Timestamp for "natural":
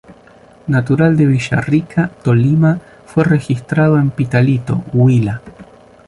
0.67-1.15